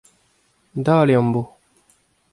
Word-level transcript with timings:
Dale 0.85 1.13
am 1.19 1.29
bo. 1.33 1.43